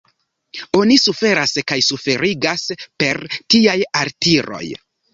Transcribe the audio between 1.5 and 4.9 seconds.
kaj suferigas per tiaj altiroj.